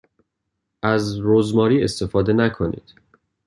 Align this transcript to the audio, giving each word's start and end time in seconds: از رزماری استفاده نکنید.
از 0.83 1.19
رزماری 1.21 1.83
استفاده 1.83 2.33
نکنید. 2.33 2.93